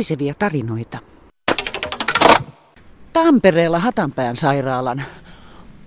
Puisevia 0.00 0.34
tarinoita. 0.34 0.98
Tampereella 3.12 3.78
Hatanpään 3.78 4.36
sairaalan 4.36 5.02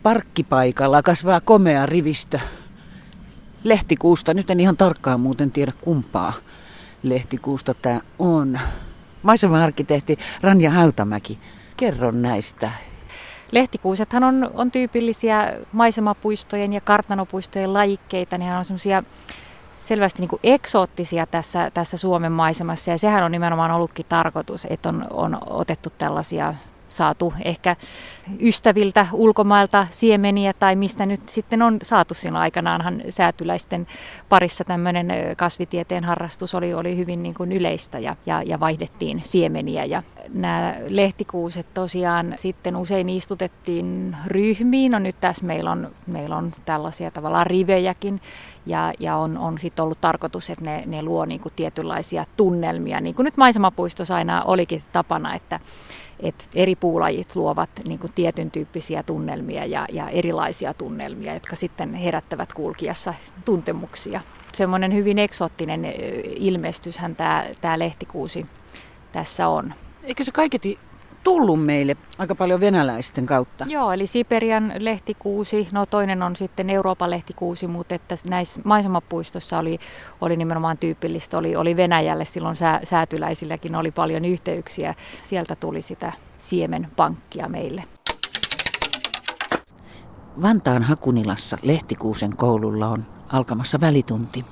parkkipaikalla 0.03 1.03
kasvaa 1.03 1.41
komea 1.41 1.85
rivistö 1.85 2.39
lehtikuusta. 3.63 4.33
Nyt 4.33 4.49
en 4.49 4.59
ihan 4.59 4.77
tarkkaan 4.77 5.19
muuten 5.19 5.51
tiedä 5.51 5.71
kumpaa 5.81 6.33
lehtikuusta 7.03 7.73
tämä 7.73 8.01
on. 8.19 8.59
Maisema-arkkitehti 9.23 10.19
Ranja 10.41 10.71
Hautamäki, 10.71 11.39
kerro 11.77 12.11
näistä. 12.11 12.71
Lehtikuusethan 13.51 14.23
on, 14.23 14.51
on 14.53 14.71
tyypillisiä 14.71 15.53
maisemapuistojen 15.71 16.73
ja 16.73 16.81
kartanopuistojen 16.81 17.73
lajikkeita. 17.73 18.37
Nehän 18.37 18.59
on 18.59 18.65
semmoisia 18.65 19.03
selvästi 19.83 20.21
niin 20.21 20.29
kuin 20.29 20.39
eksoottisia 20.43 21.25
tässä, 21.25 21.71
tässä 21.73 21.97
Suomen 21.97 22.31
maisemassa 22.31 22.91
ja 22.91 22.97
sehän 22.97 23.23
on 23.23 23.31
nimenomaan 23.31 23.71
ollutkin 23.71 24.05
tarkoitus, 24.09 24.67
että 24.69 24.89
on, 24.89 25.07
on 25.11 25.37
otettu 25.49 25.89
tällaisia 25.97 26.53
saatu 26.93 27.33
ehkä 27.45 27.75
ystäviltä 28.39 29.07
ulkomailta 29.13 29.87
siemeniä 29.89 30.53
tai 30.53 30.75
mistä 30.75 31.05
nyt 31.05 31.29
sitten 31.29 31.61
on 31.61 31.77
saatu 31.83 32.13
siinä 32.13 32.39
aikanaanhan 32.39 33.01
säätyläisten 33.09 33.87
parissa 34.29 34.63
tämmöinen 34.63 35.07
kasvitieteen 35.37 36.03
harrastus 36.03 36.55
oli, 36.55 36.73
oli 36.73 36.97
hyvin 36.97 37.23
niin 37.23 37.35
kuin 37.35 37.51
yleistä 37.51 37.99
ja, 37.99 38.15
ja, 38.25 38.43
ja 38.43 38.59
vaihdettiin 38.59 39.21
siemeniä. 39.23 39.85
Ja 39.85 40.03
nämä 40.33 40.75
lehtikuuset 40.87 41.73
tosiaan 41.73 42.33
sitten 42.35 42.75
usein 42.75 43.09
istutettiin 43.09 44.15
ryhmiin, 44.27 44.91
no 44.91 44.99
nyt 44.99 45.15
tässä 45.21 45.45
meillä 45.45 45.71
on, 45.71 45.91
meillä 46.07 46.37
on 46.37 46.53
tällaisia 46.65 47.11
tavallaan 47.11 47.47
rivejäkin 47.47 48.21
ja, 48.65 48.93
ja 48.99 49.15
on, 49.15 49.37
on 49.37 49.57
sitten 49.57 49.83
ollut 49.83 50.01
tarkoitus, 50.01 50.49
että 50.49 50.65
ne, 50.65 50.83
ne 50.85 51.03
luo 51.03 51.25
niin 51.25 51.41
kuin 51.41 51.53
tietynlaisia 51.55 52.25
tunnelmia, 52.37 53.01
niin 53.01 53.15
kuin 53.15 53.23
nyt 53.23 53.37
maisemapuistossa 53.37 54.15
aina 54.15 54.43
olikin 54.43 54.83
tapana, 54.91 55.35
että 55.35 55.59
että 56.19 56.45
eri 56.55 56.75
puulajit 56.75 57.35
luovat 57.35 57.69
niin 57.87 57.99
kuin 57.99 58.13
tietyn 58.15 58.51
tyyppisiä 58.51 59.03
tunnelmia 59.03 59.65
ja, 59.65 59.85
ja 59.91 60.09
erilaisia 60.09 60.73
tunnelmia, 60.73 61.33
jotka 61.33 61.55
sitten 61.55 61.93
herättävät 61.93 62.53
kulkiassa 62.53 63.13
tuntemuksia. 63.45 64.21
Semmoinen 64.53 64.93
hyvin 64.93 65.19
eksoottinen 65.19 65.85
ilmestyshän 66.25 67.15
tämä 67.61 67.79
lehtikuusi 67.79 68.45
tässä 69.11 69.47
on. 69.47 69.73
Eikö 70.03 70.23
se 70.23 70.31
kaiketi 70.31 70.79
tullut 71.23 71.65
meille 71.65 71.97
aika 72.17 72.35
paljon 72.35 72.59
venäläisten 72.59 73.25
kautta. 73.25 73.65
Joo, 73.69 73.91
eli 73.91 74.07
Siperian 74.07 74.73
lehtikuusi, 74.79 75.67
no 75.71 75.85
toinen 75.85 76.23
on 76.23 76.35
sitten 76.35 76.69
Euroopan 76.69 77.09
lehtikuusi, 77.09 77.67
mutta 77.67 77.95
että 77.95 78.15
näissä 78.29 78.61
maisemapuistossa 78.63 79.59
oli, 79.59 79.79
oli 80.21 80.35
nimenomaan 80.35 80.77
tyypillistä, 80.77 81.37
oli, 81.37 81.55
oli 81.55 81.77
Venäjälle 81.77 82.25
silloin 82.25 82.55
sää, 82.55 82.79
säätyläisilläkin 82.83 83.75
oli 83.75 83.91
paljon 83.91 84.25
yhteyksiä. 84.25 84.95
Sieltä 85.23 85.55
tuli 85.55 85.81
sitä 85.81 86.13
siemenpankkia 86.37 87.49
meille. 87.49 87.83
Vantaan 90.41 90.83
Hakunilassa 90.83 91.57
Lehtikuusen 91.61 92.37
koululla 92.37 92.87
on 92.87 93.05
alkamassa 93.27 93.79
välitunti. 93.79 94.45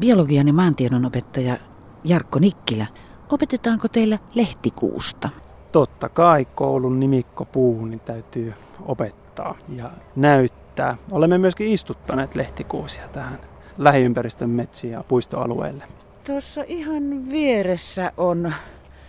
Biologian 0.00 0.46
ja 0.46 0.52
maantiedon 0.52 1.04
opettaja 1.04 1.56
Jarkko 2.04 2.38
Nikkilä– 2.38 2.86
Opetetaanko 3.32 3.88
teillä 3.88 4.18
lehtikuusta? 4.34 5.28
Totta 5.72 6.08
kai 6.08 6.46
koulun 6.54 7.00
nimikko 7.00 7.44
puuhun 7.44 7.90
niin 7.90 8.00
täytyy 8.00 8.54
opettaa 8.86 9.54
ja 9.68 9.90
näyttää. 10.16 10.96
Olemme 11.10 11.38
myöskin 11.38 11.72
istuttaneet 11.72 12.34
lehtikuusia 12.34 13.08
tähän 13.08 13.38
lähiympäristön 13.78 14.50
metsiin 14.50 14.92
ja 14.92 15.04
puistoalueelle. 15.08 15.84
Tuossa 16.24 16.64
ihan 16.66 17.30
vieressä 17.30 18.12
on 18.16 18.52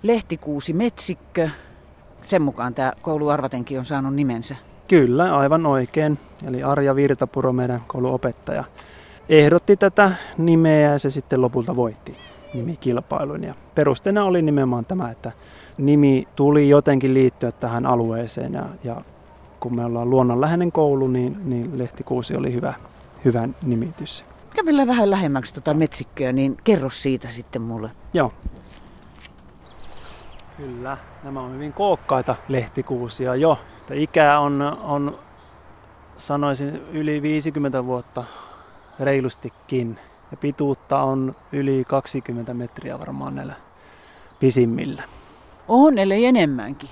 lehtikuusi 0.04 0.74
metsikkö. 0.74 1.50
Sen 2.22 2.42
mukaan 2.42 2.74
tämä 2.74 2.94
koulu 3.02 3.30
arvatenkin 3.30 3.80
on 3.80 3.86
saanut 3.86 4.16
nimensä. 4.16 4.56
Kyllä, 4.88 5.38
aivan 5.38 5.66
oikein. 5.66 6.20
Eli 6.48 6.64
Arja 6.64 6.96
Virtapuro, 6.96 7.54
meidän 7.54 7.82
kouluopettaja, 7.88 8.64
ehdotti 9.30 9.78
tätä 9.78 10.12
nimeä 10.38 10.92
ja 10.92 11.00
se 11.00 11.10
sitten 11.10 11.42
lopulta 11.42 11.76
voitti 11.76 12.18
nimikilpailun. 12.54 13.44
Ja 13.44 13.56
perusteena 13.76 14.24
oli 14.24 14.42
nimenomaan 14.42 14.86
tämä, 14.86 15.12
että 15.12 15.32
nimi 15.78 16.28
tuli 16.36 16.70
jotenkin 16.70 17.14
liittyä 17.14 17.52
tähän 17.52 17.86
alueeseen 17.86 18.54
ja, 18.54 18.66
ja 18.84 19.02
kun 19.60 19.76
me 19.76 19.86
ollaan 19.86 20.10
luonnonläheinen 20.10 20.72
koulu, 20.72 21.08
niin, 21.08 21.38
niin 21.44 21.78
Lehtikuusi 21.78 22.36
oli 22.36 22.54
hyvä, 22.54 22.74
hyvä 23.26 23.50
nimitys. 23.64 24.26
Kävellään 24.56 24.88
vähän 24.88 25.10
lähemmäksi 25.10 25.54
tuota 25.54 25.74
metsikköä, 25.74 26.32
niin 26.32 26.58
kerro 26.64 26.90
siitä 26.90 27.30
sitten 27.30 27.62
mulle. 27.62 27.90
Joo. 28.14 28.32
Kyllä, 30.58 30.98
nämä 31.24 31.42
on 31.42 31.54
hyvin 31.54 31.74
kookkaita 31.74 32.36
lehtikuusia 32.48 33.36
jo. 33.36 33.60
Ikä 33.94 34.40
on, 34.40 34.78
on 34.84 35.20
sanoisin 36.18 36.82
yli 36.92 37.22
50 37.22 37.86
vuotta 37.86 38.24
reilustikin. 39.00 40.00
Ja 40.36 40.40
pituutta 40.40 41.02
on 41.02 41.36
yli 41.52 41.84
20 41.88 42.54
metriä 42.54 43.00
varmaan 43.00 43.36
näillä 43.36 43.54
pisimmillä. 44.40 45.04
On, 45.68 45.98
ellei 45.98 46.26
enemmänkin. 46.26 46.90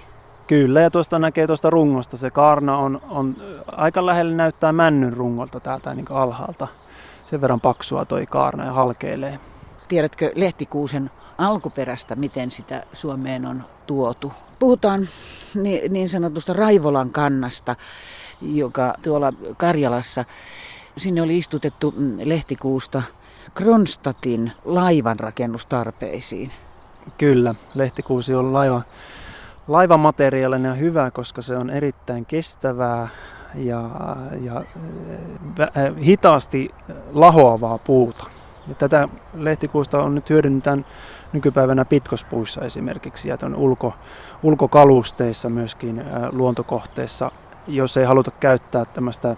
Kyllä, 0.47 0.81
ja 0.81 0.91
tuosta 0.91 1.19
näkee 1.19 1.47
tuosta 1.47 1.69
rungosta. 1.69 2.17
Se 2.17 2.31
kaarna 2.31 2.77
on, 2.77 3.01
on 3.09 3.35
aika 3.67 4.05
lähellä 4.05 4.35
näyttää 4.35 4.71
männyn 4.71 5.13
rungolta 5.13 5.59
täältä 5.59 5.93
niin 5.93 6.05
alhaalta. 6.09 6.67
Sen 7.25 7.41
verran 7.41 7.61
paksua 7.61 8.05
toi 8.05 8.25
kaarna 8.25 8.65
ja 8.65 8.73
halkeilee. 8.73 9.39
Tiedätkö 9.87 10.31
lehtikuusen 10.35 11.09
alkuperästä, 11.37 12.15
miten 12.15 12.51
sitä 12.51 12.83
Suomeen 12.93 13.45
on 13.45 13.63
tuotu? 13.87 14.33
Puhutaan 14.59 15.09
niin 15.89 16.09
sanotusta 16.09 16.53
Raivolan 16.53 17.09
kannasta, 17.09 17.75
joka 18.41 18.93
tuolla 19.01 19.33
Karjalassa, 19.57 20.25
sinne 20.97 21.21
oli 21.21 21.37
istutettu 21.37 21.93
mm, 21.97 22.17
lehtikuusta 22.23 23.03
Kronstadtin 23.55 24.51
laivanrakennustarpeisiin. 24.65 26.51
Kyllä, 27.17 27.55
lehtikuusi 27.73 28.35
on 28.35 28.53
laiva, 28.53 28.81
laivamateriaalinen 29.67 30.69
ja 30.69 30.75
hyvä, 30.75 31.11
koska 31.11 31.41
se 31.41 31.57
on 31.57 31.69
erittäin 31.69 32.25
kestävää 32.25 33.07
ja, 33.55 33.89
ja 34.41 34.63
äh, 35.59 35.95
hitaasti 36.05 36.69
lahoavaa 37.13 37.77
puuta. 37.77 38.23
Ja 38.67 38.75
tätä 38.75 39.07
lehtikuusta 39.33 40.03
on 40.03 40.15
nyt 40.15 40.29
hyödynnetään 40.29 40.85
nykypäivänä 41.33 41.85
pitkospuissa 41.85 42.61
esimerkiksi 42.61 43.29
ja 43.29 43.37
ulko, 43.55 43.93
ulkokalusteissa 44.43 45.49
myöskin 45.49 45.99
äh, 45.99 46.05
luontokohteissa, 46.31 47.31
jos 47.67 47.97
ei 47.97 48.05
haluta 48.05 48.31
käyttää 48.31 48.85
tämmöistä 48.85 49.35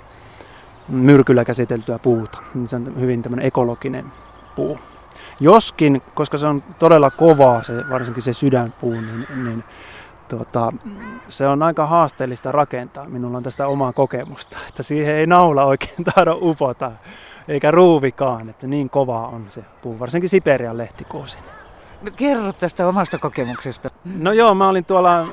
myrkyllä 0.88 1.46
käsiteltyä 1.46 2.00
puuta. 2.00 2.38
Niin 2.54 2.68
se 2.68 2.76
on 2.76 3.00
hyvin 3.00 3.22
tämmöinen 3.22 3.46
ekologinen 3.46 4.06
puu. 4.56 4.80
Joskin, 5.40 6.02
koska 6.14 6.38
se 6.38 6.48
on 6.48 6.64
todella 6.80 7.12
kovaa, 7.12 7.64
se, 7.64 7.74
varsinkin 7.90 8.24
se 8.24 8.34
sydänpuu, 8.34 8.92
niin, 9.02 9.26
niin 9.44 9.64
tuota, 10.28 10.72
se 11.30 11.48
on 11.48 11.64
aika 11.64 11.86
haasteellista 11.86 12.52
rakentaa. 12.52 13.06
Minulla 13.06 13.38
on 13.38 13.44
tästä 13.44 13.68
omaa 13.68 13.94
kokemusta, 13.94 14.58
että 14.70 14.84
siihen 14.84 15.16
ei 15.16 15.28
naula 15.28 15.66
oikein 15.66 16.04
taida 16.16 16.36
upota, 16.36 16.92
eikä 17.48 17.72
ruuvikaan, 17.72 18.50
että 18.50 18.68
niin 18.68 18.90
kovaa 18.90 19.28
on 19.28 19.46
se 19.50 19.62
puu, 19.82 20.00
varsinkin 20.00 20.30
Siperian 20.30 20.78
lehtikuusi. 20.78 21.38
No, 22.02 22.12
kerro 22.16 22.54
tästä 22.54 22.88
omasta 22.88 23.18
kokemuksesta. 23.18 23.90
No 24.06 24.32
joo, 24.32 24.56
mä 24.56 24.70
olin 24.70 24.86
tuolla 24.86 25.20
ähm, 25.22 25.30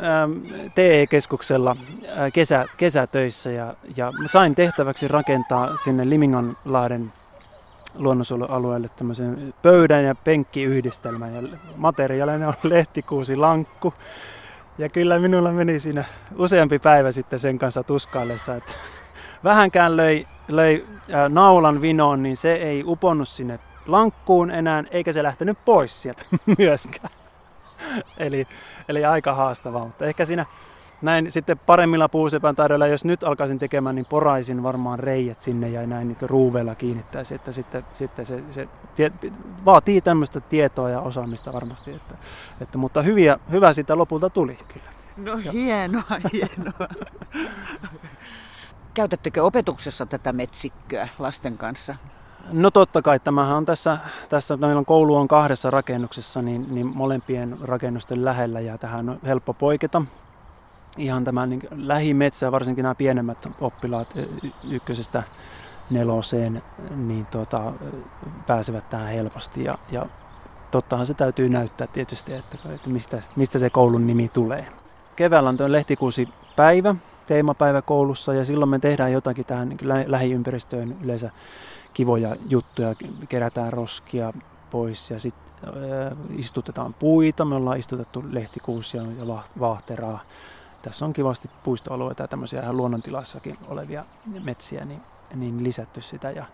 TE-keskuksella 0.74 1.76
äh, 2.18 2.32
kesä, 2.32 2.64
kesätöissä 2.76 3.50
ja, 3.50 3.74
ja 3.96 4.12
sain 4.30 4.54
tehtäväksi 4.54 5.08
rakentaa 5.08 5.76
sinne 5.76 6.10
Liminganlahden 6.10 7.12
luonnonsuojelualueelle 7.94 8.90
tämmöisen 8.96 9.54
pöydän 9.62 10.04
ja 10.04 10.14
penkkiyhdistelmän 10.14 11.34
ja 11.34 11.42
materiaalinen 11.76 12.48
on 12.48 12.54
lehtikuusi 12.70 13.36
lankku. 13.36 13.94
Ja 14.78 14.88
kyllä 14.88 15.18
minulla 15.18 15.52
meni 15.52 15.80
siinä 15.80 16.04
useampi 16.38 16.78
päivä 16.78 17.12
sitten 17.12 17.38
sen 17.38 17.58
kanssa 17.58 17.82
tuskaillessa, 17.82 18.54
että 18.54 18.72
vähänkään 19.44 19.96
löi, 19.96 20.26
löi 20.48 20.84
äh, 21.14 21.28
naulan 21.28 21.82
vinoon, 21.82 22.22
niin 22.22 22.36
se 22.36 22.52
ei 22.52 22.84
uponnut 22.86 23.28
sinne 23.28 23.58
lankkuun 23.86 24.50
enää, 24.50 24.84
eikä 24.90 25.12
se 25.12 25.22
lähtenyt 25.22 25.58
pois 25.64 26.02
sieltä 26.02 26.22
myöskään. 26.58 27.14
eli, 28.16 28.46
eli 28.88 29.04
aika 29.04 29.34
haastavaa, 29.34 29.84
mutta 29.84 30.06
ehkä 30.06 30.24
siinä 30.24 30.46
näin 31.02 31.32
sitten 31.32 31.58
paremmilla 31.58 32.08
puusepän 32.08 32.56
taidoilla, 32.56 32.86
jos 32.86 33.04
nyt 33.04 33.24
alkaisin 33.24 33.58
tekemään, 33.58 33.94
niin 33.94 34.06
poraisin 34.06 34.62
varmaan 34.62 34.98
reijät 34.98 35.40
sinne 35.40 35.68
ja 35.68 35.86
näin 35.86 36.08
niin 36.08 36.30
ruuveilla 36.30 36.74
kiinnittäisi, 36.74 37.34
että 37.34 37.52
sitten, 37.52 37.84
sitten 37.94 38.26
se, 38.26 38.42
se 38.50 38.68
tie, 38.94 39.12
vaatii 39.64 40.00
tämmöistä 40.00 40.40
tietoa 40.40 40.90
ja 40.90 41.00
osaamista 41.00 41.52
varmasti, 41.52 41.90
että, 41.90 42.14
että 42.60 42.78
mutta 42.78 43.02
hyviä, 43.02 43.38
hyvä 43.50 43.72
sitä 43.72 43.96
lopulta 43.96 44.30
tuli 44.30 44.58
kyllä. 44.68 44.92
No 45.16 45.38
ja. 45.38 45.52
hienoa, 45.52 46.02
hienoa. 46.32 46.88
Käytättekö 48.94 49.42
opetuksessa 49.42 50.06
tätä 50.06 50.32
metsikköä 50.32 51.08
lasten 51.18 51.58
kanssa? 51.58 51.96
No 52.50 52.70
totta 52.70 53.02
kai, 53.02 53.20
tämähän 53.20 53.56
on 53.56 53.64
tässä, 53.64 53.98
tässä 54.28 54.56
meillä 54.56 54.78
on 54.78 54.84
koulu 54.84 55.16
on 55.16 55.28
kahdessa 55.28 55.70
rakennuksessa, 55.70 56.42
niin, 56.42 56.66
niin 56.74 56.96
molempien 56.96 57.56
rakennusten 57.60 58.24
lähellä 58.24 58.60
ja 58.60 58.78
tähän 58.78 59.08
on 59.08 59.18
helppo 59.26 59.54
poiketa. 59.54 60.02
Ihan 60.96 61.24
tämä 61.24 61.46
niin 61.46 61.62
lähimetsä, 61.76 62.52
varsinkin 62.52 62.82
nämä 62.82 62.94
pienemmät 62.94 63.48
oppilaat 63.60 64.14
ykkösestä 64.70 65.22
neloseen, 65.90 66.62
niin 66.96 67.26
tuota, 67.26 67.72
pääsevät 68.46 68.90
tähän 68.90 69.08
helposti. 69.08 69.64
Ja, 69.64 69.78
ja 69.90 70.06
tottahan 70.70 71.06
se 71.06 71.14
täytyy 71.14 71.48
näyttää 71.48 71.86
tietysti, 71.86 72.34
että, 72.34 72.58
että 72.74 72.90
mistä, 72.90 73.22
mistä 73.36 73.58
se 73.58 73.70
koulun 73.70 74.06
nimi 74.06 74.28
tulee. 74.28 74.66
Keväällä 75.16 75.48
on 75.48 75.56
tuo 75.56 75.72
lehtikuusi 75.72 76.28
päivä, 76.56 76.94
teemapäivä 77.26 77.82
koulussa 77.82 78.34
ja 78.34 78.44
silloin 78.44 78.68
me 78.68 78.78
tehdään 78.78 79.12
jotakin 79.12 79.44
tähän 79.44 79.68
niin 79.68 80.04
lähiympäristöön 80.06 80.96
yleensä 81.02 81.30
kivoja 81.94 82.36
juttuja, 82.48 82.94
kerätään 83.28 83.72
roskia 83.72 84.32
pois 84.70 85.10
ja 85.10 85.18
sitten 85.18 85.54
äh, 85.64 86.38
istutetaan 86.38 86.94
puita. 86.94 87.44
Me 87.44 87.54
ollaan 87.54 87.78
istutettu 87.78 88.24
lehtikuusia 88.30 89.02
ja 89.02 89.42
vaahteraa. 89.60 90.20
Tässä 90.82 91.04
on 91.04 91.12
kivasti 91.12 91.50
puistoalueita 91.62 92.22
ja 92.22 92.28
tämmöisiä 92.28 92.62
ihan 92.62 92.76
luonnontilassakin 92.76 93.58
olevia 93.68 94.04
metsiä, 94.44 94.84
niin, 94.84 95.00
niin 95.34 95.64
lisätty 95.64 96.00
sitä. 96.00 96.30
Ja, 96.30 96.44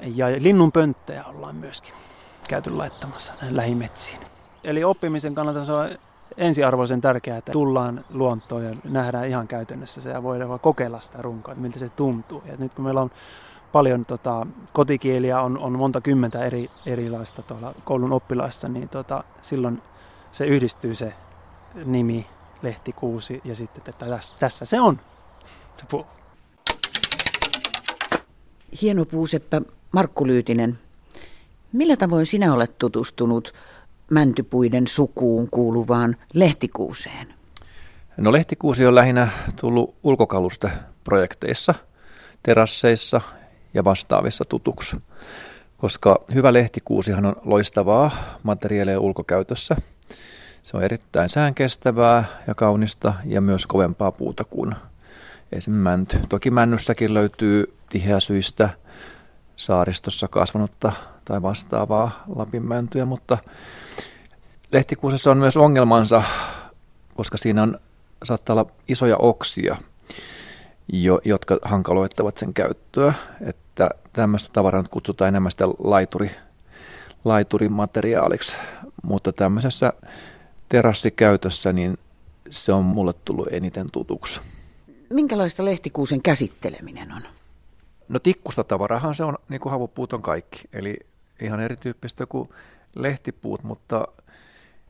ja 0.00 0.26
linnunpönttejä 0.38 1.24
ollaan 1.24 1.56
myöskin 1.56 1.94
käyty 2.48 2.70
laittamassa 2.70 3.32
lähimetsiin. 3.50 4.20
Eli 4.64 4.84
oppimisen 4.84 5.34
kannalta 5.34 5.64
se 5.64 5.72
on 5.72 5.88
ensiarvoisen 6.36 7.00
tärkeää, 7.00 7.38
että 7.38 7.52
tullaan 7.52 8.04
luontoon 8.12 8.64
ja 8.64 8.76
nähdään 8.84 9.28
ihan 9.28 9.48
käytännössä 9.48 10.00
se 10.00 10.10
ja 10.10 10.22
voidaan 10.22 10.60
kokeilla 10.60 11.00
sitä 11.00 11.22
runkoa, 11.22 11.52
että 11.52 11.62
miltä 11.62 11.78
se 11.78 11.88
tuntuu. 11.88 12.42
Ja 12.46 12.56
nyt 12.58 12.74
kun 12.74 12.84
meillä 12.84 13.00
on 13.00 13.10
paljon 13.72 14.04
tota, 14.04 14.46
kotikieliä, 14.72 15.40
on, 15.40 15.58
on 15.58 15.78
monta 15.78 16.00
kymmentä 16.00 16.44
eri, 16.44 16.70
erilaista 16.86 17.42
tuolla 17.42 17.74
koulun 17.84 18.12
oppilaissa, 18.12 18.68
niin 18.68 18.88
tota, 18.88 19.24
silloin 19.40 19.82
se 20.32 20.46
yhdistyy 20.46 20.94
se 20.94 21.12
nimi, 21.84 22.26
lehtikuusi 22.62 23.40
ja 23.44 23.54
sitten, 23.54 23.82
että 23.88 24.06
tässä, 24.06 24.36
tässä 24.38 24.64
se 24.64 24.80
on. 24.80 24.98
Hieno 28.82 29.04
puuseppä 29.04 29.62
Markku 29.92 30.26
Lyytinen. 30.26 30.78
Millä 31.72 31.96
tavoin 31.96 32.26
sinä 32.26 32.54
olet 32.54 32.78
tutustunut 32.78 33.54
mäntypuiden 34.10 34.86
sukuun 34.86 35.48
kuuluvaan 35.50 36.16
lehtikuuseen? 36.34 37.34
No 38.16 38.32
lehtikuusi 38.32 38.86
on 38.86 38.94
lähinnä 38.94 39.28
tullut 39.56 39.94
ulkokalusta 40.02 40.70
projekteissa, 41.04 41.74
terasseissa 42.42 43.20
ja 43.74 43.84
vastaavissa 43.84 44.44
tutuksi. 44.44 44.96
Koska 45.76 46.24
hyvä 46.34 46.52
lehtikuusihan 46.52 47.26
on 47.26 47.36
loistavaa 47.44 48.10
materiaalia 48.42 49.00
ulkokäytössä. 49.00 49.76
Se 50.62 50.76
on 50.76 50.82
erittäin 50.82 51.30
säänkestävää 51.30 52.24
ja 52.46 52.54
kaunista 52.54 53.14
ja 53.24 53.40
myös 53.40 53.66
kovempaa 53.66 54.12
puuta 54.12 54.44
kuin 54.44 54.74
esim. 55.52 55.74
mänty. 55.74 56.18
Toki 56.28 56.50
männyssäkin 56.50 57.14
löytyy 57.14 57.74
tiheäsyistä 57.88 58.68
saaristossa 59.56 60.28
kasvanutta 60.28 60.92
tai 61.24 61.42
vastaavaa 61.42 62.24
lapinmäntyä, 62.36 63.04
mutta 63.04 63.38
lehtikuusessa 64.72 65.30
on 65.30 65.38
myös 65.38 65.56
ongelmansa, 65.56 66.22
koska 67.14 67.36
siinä 67.36 67.62
on, 67.62 67.78
saattaa 68.24 68.54
olla 68.54 68.70
isoja 68.88 69.16
oksia, 69.16 69.76
jo, 70.92 71.20
jotka 71.24 71.58
hankaloittavat 71.62 72.38
sen 72.38 72.54
käyttöä. 72.54 73.14
Että 73.40 73.90
tämmöistä 74.12 74.50
tavaraa 74.52 74.82
nyt 74.82 74.90
kutsutaan 74.90 75.28
enemmän 75.28 75.52
sitä 75.52 75.68
laituri, 75.68 76.30
laiturimateriaaliksi, 77.24 78.56
mutta 79.02 79.32
tämmöisessä 79.32 79.92
terassikäytössä 80.68 81.72
niin 81.72 81.98
se 82.50 82.72
on 82.72 82.84
mulle 82.84 83.12
tullut 83.24 83.48
eniten 83.50 83.90
tutuksi. 83.90 84.40
Minkälaista 85.10 85.64
lehtikuusen 85.64 86.22
käsitteleminen 86.22 87.12
on? 87.12 87.22
No 88.08 88.18
tikkusta 88.18 88.64
tavarahan 88.64 89.14
se 89.14 89.24
on, 89.24 89.38
niin 89.48 89.60
kuin 89.60 89.70
havupuut 89.70 90.12
on 90.12 90.22
kaikki, 90.22 90.60
eli 90.72 90.96
ihan 91.40 91.60
erityyppistä 91.60 92.26
kuin 92.26 92.48
lehtipuut, 92.94 93.62
mutta 93.62 94.08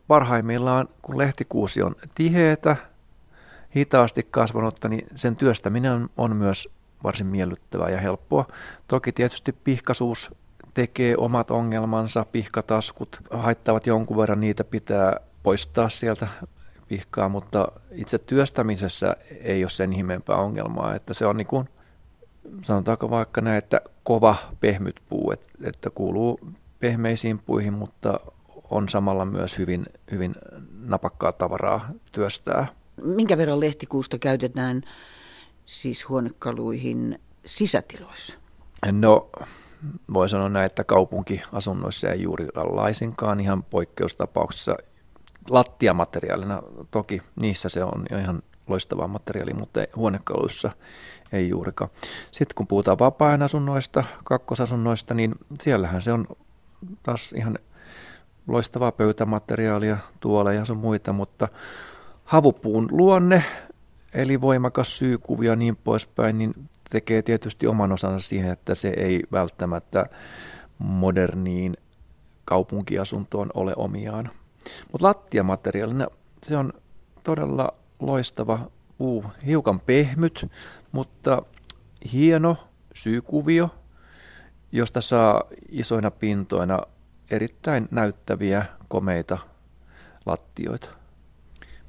parhaimmillaan, 0.09 0.89
kun 1.03 1.19
lehtikuusi 1.19 1.83
on 1.83 1.95
tiheätä, 2.15 2.77
hitaasti 3.77 4.27
kasvanutta, 4.31 4.89
niin 4.89 5.07
sen 5.15 5.37
työstäminen 5.37 5.93
on, 5.93 6.11
on 6.17 6.37
myös 6.37 6.69
varsin 7.05 7.27
miellyttävää 7.27 7.91
ja 7.91 8.01
helppoa. 8.01 8.47
Toki 8.89 9.13
tietysti 9.13 9.53
pihkasuus 9.53 10.31
tekee 10.75 11.17
omat 11.17 11.51
ongelmansa, 11.51 12.27
pihkataskut 12.33 13.21
haittavat 13.31 13.87
jonkun 13.87 14.17
verran, 14.17 14.41
niitä 14.41 14.65
pitää 14.65 15.17
poistaa 15.43 15.89
sieltä 15.89 16.29
pihkaa, 16.89 17.29
mutta 17.29 17.73
itse 17.93 18.19
työstämisessä 18.19 19.17
ei 19.41 19.65
ole 19.65 19.71
sen 19.71 19.93
ihmeempää 19.93 20.37
ongelmaa, 20.37 20.95
että 20.95 21.15
se 21.15 21.27
on 21.27 21.37
niin 21.37 21.47
kuin, 21.47 21.69
sanotaanko 22.63 23.11
vaikka 23.11 23.41
näin, 23.41 23.59
että 23.59 23.81
kova 24.03 24.37
pehmyt 24.61 25.01
puu, 25.09 25.31
että, 25.33 25.49
että 25.65 25.91
kuuluu 25.91 26.41
pehmeisiin 26.81 27.39
puihin, 27.39 27.73
mutta 27.73 28.21
on 28.71 28.89
samalla 28.89 29.25
myös 29.25 29.59
hyvin, 29.59 29.87
hyvin 30.11 30.35
napakkaa 30.85 31.33
tavaraa 31.33 31.91
työstää. 32.13 32.67
Minkä 33.03 33.39
verran 33.39 33.61
lehtikuusta 33.61 34.19
käytetään 34.19 34.83
siis 35.67 36.09
huonekaluihin 36.09 37.19
sisätiloissa? 37.47 38.35
No, 38.93 39.31
voi 40.15 40.29
sanoa 40.29 40.49
näin, 40.49 40.67
että 40.67 40.85
kaupunkiasunnoissa 40.85 42.11
ei 42.11 42.23
juuri 42.23 42.47
laisinkaan 42.55 43.41
ihan 43.41 43.63
poikkeustapauksessa. 43.63 44.77
Lattiamateriaalina 45.51 46.63
toki 46.91 47.23
niissä 47.41 47.69
se 47.69 47.85
on 47.85 48.07
jo 48.11 48.19
ihan 48.19 48.43
loistava 48.67 49.09
materiaali, 49.09 49.55
mutta 49.55 49.81
huonekaluissa 49.97 50.71
ei 51.33 51.49
juurikaan. 51.49 51.91
Sitten 52.31 52.55
kun 52.55 52.67
puhutaan 52.67 52.99
vapaa-ajan 52.99 53.43
asunnoista, 53.43 54.05
kakkosasunnoista, 54.25 55.15
niin 55.15 55.35
siellähän 55.61 56.03
se 56.03 56.13
on 56.13 56.27
taas 57.03 57.33
ihan 57.33 57.59
loistavaa 58.49 58.93
pöytämateriaalia, 58.93 59.99
tuoleja 60.21 60.65
ja 60.69 60.75
muita, 60.75 61.13
mutta 61.13 61.49
havupuun 62.25 62.89
luonne, 62.91 63.45
eli 64.15 64.41
voimakas 64.41 64.99
syykuvia 64.99 65.53
ja 65.53 65.57
niin 65.57 65.77
poispäin, 65.77 66.39
niin 66.39 66.55
tekee 66.91 67.23
tietysti 67.23 67.67
oman 67.67 67.93
osansa 67.93 68.29
siihen, 68.29 68.51
että 68.51 68.75
se 68.75 68.89
ei 68.89 69.23
välttämättä 69.33 70.07
moderniin 70.79 71.77
kaupunkiasuntoon 72.45 73.51
ole 73.55 73.73
omiaan. 73.77 74.31
Mutta 74.93 75.07
lattiamateriaalina 75.07 76.07
se 76.43 76.57
on 76.57 76.73
todella 77.23 77.75
loistava 78.01 78.71
puu, 78.99 79.25
hiukan 79.47 79.81
pehmyt, 79.81 80.47
mutta 80.93 81.43
hieno 82.13 82.57
syykuvio, 82.95 83.71
josta 84.73 85.01
saa 85.01 85.43
isoina 85.69 86.11
pintoina 86.11 86.83
erittäin 87.31 87.89
näyttäviä, 87.91 88.65
komeita 88.89 89.39
lattioita. 90.27 90.91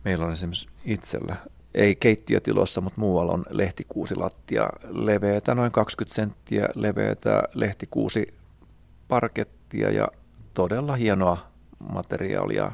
Meillä 0.05 0.25
on 0.25 0.31
esimerkiksi 0.31 0.69
itsellä, 0.85 1.35
ei 1.73 1.95
keittiötilossa, 1.95 2.81
mutta 2.81 2.99
muualla 2.99 3.33
on 3.33 3.45
lehtikuusilattia 3.49 4.69
leveätä, 4.89 5.55
noin 5.55 5.71
20 5.71 6.15
senttiä 6.15 6.69
leveätä 6.75 7.43
lehtikuusi 7.53 8.33
parkettia 9.07 9.91
ja 9.91 10.07
todella 10.53 10.95
hienoa 10.95 11.37
materiaalia. 11.93 12.71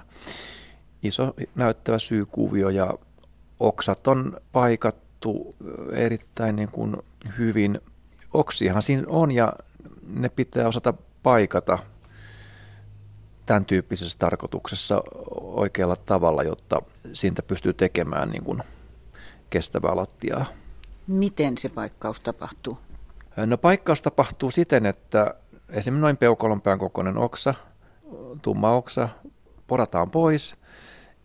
Iso 1.03 1.33
näyttävä 1.55 1.99
syykuvio 1.99 2.69
ja 2.69 2.93
oksat 3.59 4.07
on 4.07 4.37
paikattu 4.51 5.55
erittäin 5.91 6.55
niin 6.55 6.69
kuin 6.71 6.97
hyvin. 7.37 7.81
Oksiahan 8.33 8.83
siinä 8.83 9.03
on 9.07 9.31
ja 9.31 9.53
ne 10.07 10.29
pitää 10.29 10.67
osata 10.67 10.93
paikata 11.23 11.79
tämän 13.45 13.65
tyyppisessä 13.65 14.19
tarkoituksessa 14.19 15.01
oikealla 15.41 15.95
tavalla, 15.95 16.43
jotta 16.43 16.81
siitä 17.13 17.43
pystyy 17.43 17.73
tekemään 17.73 18.29
niin 18.29 18.43
kuin 18.43 18.63
kestävää 19.49 19.95
lattiaa. 19.95 20.45
Miten 21.07 21.57
se 21.57 21.69
paikkaus 21.69 22.19
tapahtuu? 22.19 22.77
No 23.37 23.57
paikkaus 23.57 24.01
tapahtuu 24.01 24.51
siten, 24.51 24.85
että 24.85 25.33
esimerkiksi 25.69 26.01
noin 26.01 26.17
peukalonpään 26.17 26.79
kokoinen 26.79 27.17
oksa, 27.17 27.53
tumma 28.41 28.75
oksa, 28.75 29.09
porataan 29.67 30.11
pois 30.11 30.55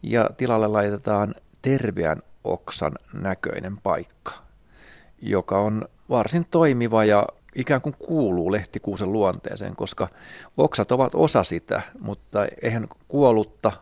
ja 0.03 0.31
tilalle 0.37 0.69
laitetaan 0.69 1.35
terveän 1.63 2.23
oksan 2.45 2.93
näköinen 3.13 3.77
paikka, 3.77 4.33
joka 5.23 5.59
on 5.59 5.89
varsin 6.11 6.47
toimiva 6.51 7.05
ja 7.05 7.27
ikään 7.55 7.81
kuin 7.81 7.97
kuuluu 7.99 8.53
lehtikuusen 8.53 9.13
luonteeseen, 9.13 9.77
koska 9.77 10.09
oksat 10.57 10.93
ovat 10.93 11.15
osa 11.15 11.45
sitä, 11.45 11.83
mutta 12.01 12.47
eihän 12.63 12.89
kuollutta 13.09 13.73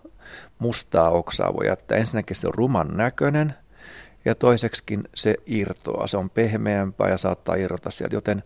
mustaa 0.59 1.11
oksaa 1.11 1.55
voi 1.55 1.67
jättää. 1.67 1.99
Ensinnäkin 1.99 2.37
se 2.37 2.47
on 2.47 2.55
ruman 2.55 2.89
näköinen 2.97 3.55
ja 4.25 4.35
toiseksikin 4.35 5.09
se 5.15 5.35
irtoaa. 5.47 6.07
Se 6.07 6.17
on 6.17 6.31
pehmeämpää 6.31 7.09
ja 7.09 7.19
saattaa 7.19 7.55
irrota 7.55 7.91
sieltä, 7.91 8.17
joten 8.17 8.43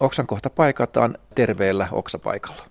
oksan 0.00 0.26
kohta 0.26 0.50
paikataan 0.50 1.18
terveellä 1.34 1.88
oksapaikalla. 1.92 2.64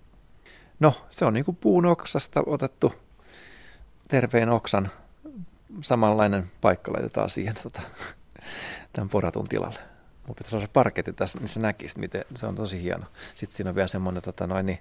No, 0.79 0.94
se 1.10 1.25
on 1.25 1.34
niin 1.34 1.46
kuin 1.46 1.58
puun 1.62 1.86
oksasta 1.86 2.44
otettu 2.46 2.94
terveen 4.08 4.50
oksan 4.50 4.91
samanlainen 5.82 6.51
paikka 6.62 6.94
laitetaan 6.94 7.29
siihen 7.29 7.56
tota, 7.63 7.82
tämän 8.94 9.10
poratun 9.10 9.48
tilalle. 9.48 9.79
Mun 10.28 10.36
pitäisi 10.36 10.56
olla 10.56 10.66
se 10.66 10.72
parketti 10.74 11.14
tässä, 11.14 11.40
niin 11.40 11.50
se 11.50 11.60
näkisi, 11.60 12.00
miten 12.00 12.26
se 12.36 12.46
on 12.46 12.56
tosi 12.56 12.82
hieno. 12.82 13.06
Sitten 13.36 13.58
siinä 13.58 13.70
on 13.70 13.76
vielä 13.76 13.88
semmoinen 13.88 14.24
tota, 14.24 14.48
noin, 14.48 14.66
niin 14.66 14.80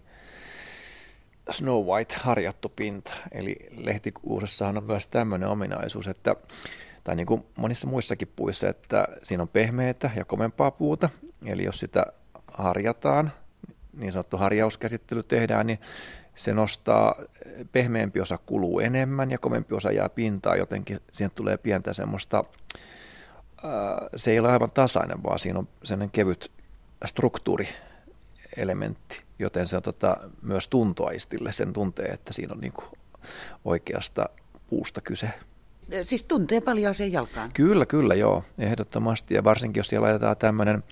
Snow 1.50 1.86
White 1.86 2.14
harjattu 2.20 2.68
pinta. 2.68 3.12
Eli 3.32 3.56
lehtikuusessahan 3.70 4.76
on 4.76 4.84
myös 4.84 5.06
tämmöinen 5.06 5.48
ominaisuus, 5.48 6.08
että 6.08 6.36
tai 7.04 7.16
niin 7.16 7.26
kuin 7.26 7.44
monissa 7.56 7.86
muissakin 7.86 8.28
puissa, 8.36 8.68
että 8.68 9.08
siinä 9.22 9.42
on 9.42 9.48
pehmeitä 9.48 10.10
ja 10.16 10.24
komempaa 10.24 10.70
puuta. 10.70 11.10
Eli 11.44 11.64
jos 11.64 11.78
sitä 11.78 12.06
harjataan, 12.46 13.32
niin 13.92 14.12
sanottu 14.12 14.36
harjauskäsittely 14.36 15.22
tehdään, 15.22 15.66
niin 15.66 15.78
se 16.34 16.54
nostaa, 16.54 17.14
pehmeämpi 17.72 18.20
osa 18.20 18.38
kuluu 18.38 18.80
enemmän 18.80 19.30
ja 19.30 19.38
komempi 19.38 19.74
osa 19.74 19.92
jää 19.92 20.08
pintaan, 20.08 20.58
jotenkin 20.58 21.00
siihen 21.12 21.30
tulee 21.30 21.56
pientä 21.56 21.92
semmoista, 21.92 22.44
se 24.16 24.30
ei 24.30 24.38
ole 24.38 24.52
aivan 24.52 24.70
tasainen, 24.70 25.22
vaan 25.22 25.38
siinä 25.38 25.58
on 25.58 25.68
sellainen 25.84 26.10
kevyt 26.10 26.50
struktuurielementti, 27.04 29.22
joten 29.38 29.68
se 29.68 29.76
on 29.76 29.82
tota, 29.82 30.16
myös 30.42 30.68
tuntoaistille 30.68 31.52
sen 31.52 31.72
tuntee, 31.72 32.06
että 32.06 32.32
siinä 32.32 32.52
on 32.52 32.60
niinku 32.60 32.82
oikeasta 33.64 34.28
puusta 34.70 35.00
kyse. 35.00 35.30
Siis 36.06 36.22
tuntee 36.22 36.60
paljon 36.60 36.94
sen 36.94 37.12
jalkaan. 37.12 37.52
Kyllä, 37.52 37.86
kyllä, 37.86 38.14
joo, 38.14 38.44
ehdottomasti. 38.58 39.34
Ja 39.34 39.44
varsinkin, 39.44 39.80
jos 39.80 39.88
siellä 39.88 40.06
laitetaan 40.06 40.36
tämmöinen 40.36 40.84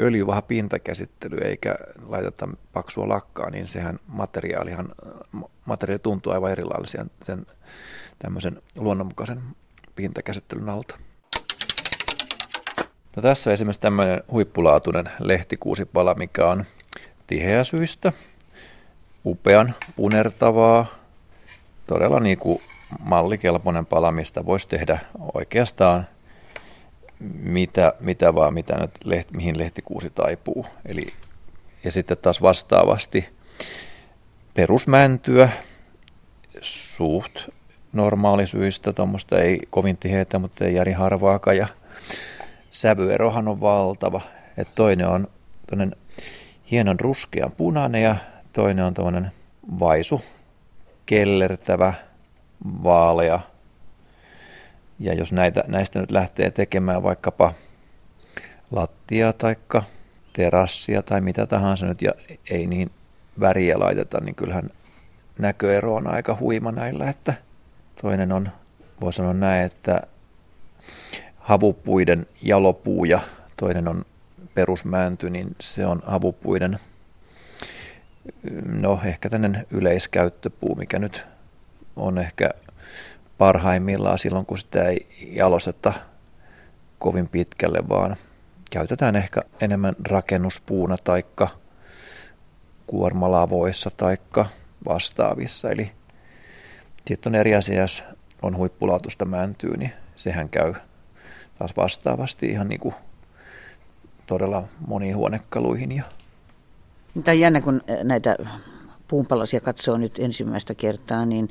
öljyvaha 0.00 0.42
pintakäsittely 0.42 1.38
eikä 1.38 1.76
laiteta 2.06 2.48
paksua 2.72 3.08
lakkaa, 3.08 3.50
niin 3.50 3.68
sehän 3.68 3.98
materiaalihan, 4.06 4.88
materiaali 5.64 5.98
tuntuu 5.98 6.32
aivan 6.32 6.50
erilaisen 6.50 7.10
sen 7.22 7.46
tämmöisen 8.18 8.62
luonnonmukaisen 8.76 9.42
pintakäsittelyn 9.94 10.68
alta. 10.68 10.98
No 13.16 13.22
tässä 13.22 13.50
on 13.50 13.54
esimerkiksi 13.54 13.80
tämmöinen 13.80 14.22
huippulaatuinen 14.30 15.10
lehtikuusipala, 15.18 16.14
mikä 16.14 16.48
on 16.48 16.64
tiheäsyistä, 17.26 18.12
upean 19.24 19.74
punertavaa, 19.96 20.86
todella 21.86 22.20
niin 22.20 22.38
kuin 22.38 22.62
mallikelpoinen 23.00 23.86
pala, 23.86 24.12
mistä 24.12 24.46
voisi 24.46 24.68
tehdä 24.68 24.98
oikeastaan 25.34 26.06
mitä, 27.42 27.94
mitä 28.00 28.34
vaan, 28.34 28.54
mitä 28.54 28.76
nyt 28.76 28.90
leht, 29.04 29.30
mihin 29.30 29.58
lehtikuusi 29.58 30.10
taipuu. 30.10 30.66
Eli, 30.86 31.12
ja 31.84 31.90
sitten 31.90 32.16
taas 32.18 32.42
vastaavasti 32.42 33.28
perusmäntyä, 34.54 35.48
suht 36.60 37.38
normaalisyistä, 37.92 38.92
tuommoista 38.92 39.38
ei 39.38 39.60
kovin 39.70 39.96
tiheitä, 39.96 40.38
mutta 40.38 40.64
ei 40.64 40.74
järi 40.74 40.92
harvaakaan. 40.92 41.68
Sävyerohan 42.72 43.48
on 43.48 43.60
valtava. 43.60 44.20
Et 44.56 44.68
toinen 44.74 45.08
on 45.08 45.28
toinen 45.66 45.96
hienon 46.70 47.00
ruskean 47.00 47.52
punainen 47.52 48.02
ja 48.02 48.16
toinen 48.52 48.84
on 48.84 48.94
tuommoinen 48.94 49.32
vaisu, 49.80 50.20
kellertävä, 51.06 51.94
vaalea. 52.64 53.40
Ja 54.98 55.14
jos 55.14 55.32
näitä, 55.32 55.64
näistä 55.66 56.00
nyt 56.00 56.10
lähtee 56.10 56.50
tekemään 56.50 57.02
vaikkapa 57.02 57.54
lattia 58.70 59.32
tai 59.32 59.56
terassia 60.32 61.02
tai 61.02 61.20
mitä 61.20 61.46
tahansa 61.46 61.86
nyt 61.86 62.02
ja 62.02 62.12
ei 62.50 62.66
niin 62.66 62.90
väriä 63.40 63.78
laiteta, 63.78 64.20
niin 64.20 64.34
kyllähän 64.34 64.70
näköero 65.38 65.94
on 65.94 66.06
aika 66.06 66.36
huima 66.40 66.72
näillä, 66.72 67.10
että 67.10 67.34
toinen 68.02 68.32
on, 68.32 68.48
voi 69.00 69.12
sanoa 69.12 69.32
näin, 69.32 69.64
että 69.64 70.02
havupuiden 71.42 72.26
jalopuu 72.42 73.04
ja 73.04 73.20
toinen 73.56 73.88
on 73.88 74.04
perusmänty, 74.54 75.30
niin 75.30 75.56
se 75.60 75.86
on 75.86 76.02
havupuiden, 76.06 76.78
no 78.64 79.00
ehkä 79.04 79.30
tämmöinen 79.30 79.66
yleiskäyttöpuu, 79.70 80.74
mikä 80.74 80.98
nyt 80.98 81.26
on 81.96 82.18
ehkä 82.18 82.50
parhaimmillaan 83.38 84.18
silloin, 84.18 84.46
kun 84.46 84.58
sitä 84.58 84.84
ei 84.84 85.08
jalosteta 85.32 85.92
kovin 86.98 87.28
pitkälle, 87.28 87.88
vaan 87.88 88.16
käytetään 88.70 89.16
ehkä 89.16 89.42
enemmän 89.60 89.94
rakennuspuuna 90.08 90.96
taikka 91.04 91.48
kuormalavoissa 92.86 93.90
taikka 93.96 94.46
vastaavissa. 94.88 95.70
Eli 95.70 95.92
sitten 97.06 97.30
on 97.30 97.34
eri 97.34 97.54
asia, 97.54 97.80
jos 97.80 98.04
on 98.42 98.56
huippulaatuista 98.56 99.24
mäntyä, 99.24 99.76
niin 99.76 99.92
sehän 100.16 100.48
käy 100.48 100.74
taas 101.62 101.76
vastaavasti 101.76 102.46
ihan 102.46 102.68
niin 102.68 102.80
kuin 102.80 102.94
todella 104.26 104.64
moniin 104.86 105.16
huonekaluihin. 105.16 105.92
Ja... 105.92 106.04
Tämä 107.24 107.32
on 107.32 107.40
jännä, 107.40 107.60
kun 107.60 107.80
näitä 108.04 108.36
puunpalasia 109.08 109.60
katsoo 109.60 109.96
nyt 109.96 110.18
ensimmäistä 110.18 110.74
kertaa, 110.74 111.26
niin 111.26 111.50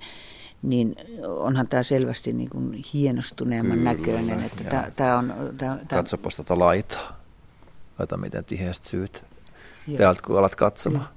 niin 0.61 0.95
onhan 1.27 1.67
tämä 1.67 1.83
selvästi 1.83 2.33
niin 2.33 2.49
kuin 2.49 2.83
hienostuneemman 2.93 3.77
Kyllä, 3.77 3.93
näköinen. 3.93 4.43
Että 4.43 4.63
tämä, 4.63 4.91
tämä 4.95 5.17
on, 5.17 5.33
tämä, 5.57 5.77
tämä... 5.87 6.01
Katsopas 6.01 6.35
tuota 6.35 6.59
laitaa. 6.59 7.19
Kato 7.97 8.17
miten 8.17 8.45
tiheästi 8.45 8.89
syyt. 8.89 9.23
Joo. 9.87 9.97
Täältä 9.97 10.21
kun 10.25 10.39
alat 10.39 10.55
katsomaan. 10.55 11.09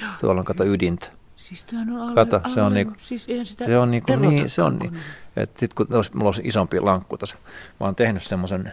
Joo. 0.00 0.10
Tuolla 0.20 0.40
on 0.40 0.44
kato 0.44 0.64
ydintä. 0.64 1.06
Siis 1.48 1.66
on 1.80 1.96
alle, 1.96 2.14
Kato, 2.14 2.40
se 2.54 2.62
on 2.62 2.74
niinku, 2.74 2.94
siis 2.98 3.26
se 3.66 3.78
on 3.78 3.90
niinku 3.90 4.16
niin, 4.16 4.50
se 4.50 4.62
on 4.62 4.78
niin. 4.78 5.00
Että 5.36 5.60
sit 5.60 5.74
kun 5.74 5.86
olisi, 5.94 6.10
mulla 6.14 6.28
olisi 6.28 6.42
isompi 6.44 6.80
lankku 6.80 7.18
tässä, 7.18 7.36
mä 7.80 7.86
oon 7.86 7.96
tehnyt 7.96 8.22
semmoisen 8.22 8.72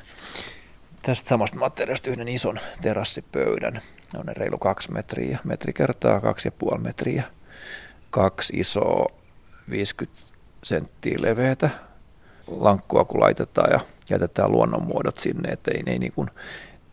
tästä 1.02 1.30
samasta 1.30 1.60
materiaalista 1.60 2.10
yhden 2.10 2.28
ison 2.28 2.60
terassipöydän. 2.82 3.82
On 4.18 4.26
reilu 4.28 4.58
kaksi 4.58 4.92
metriä, 4.92 5.40
metri 5.44 5.74
kertaa 5.74 6.22
kaksi 6.22 6.48
ja 6.48 6.52
puoli 6.52 6.80
metriä. 6.82 7.24
Kaksi 8.10 8.54
isoa 8.60 9.06
50 9.70 10.22
senttiä 10.64 11.18
leveätä 11.22 11.70
lankkua, 12.48 13.06
kun 13.06 13.20
laitetaan 13.20 13.72
ja 13.72 13.80
jätetään 14.10 14.52
luonnonmuodot 14.52 15.18
sinne, 15.18 15.50
että 15.50 15.72
ei 15.76 15.84
ne 15.84 15.98
niin, 15.98 16.14
kuin 16.14 16.30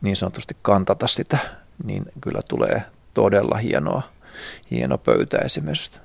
niin 0.01 0.17
sanotusti 0.17 0.57
kantata 0.63 1.07
sitä, 1.07 1.39
niin 1.85 2.05
kyllä 2.21 2.41
tulee 2.49 2.83
todella 3.15 3.57
hienoa, 3.57 4.03
hieno 4.71 4.99
pöytä 4.99 5.39
esimerkiksi. 5.39 6.01